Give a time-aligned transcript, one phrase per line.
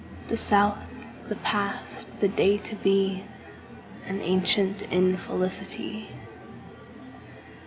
[0.29, 0.79] The South,
[1.29, 3.23] the past, the day to be,
[4.07, 6.07] An ancient infelicity.